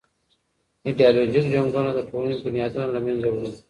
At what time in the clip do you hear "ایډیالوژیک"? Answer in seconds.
0.85-1.45